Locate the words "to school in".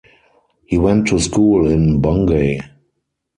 1.09-2.01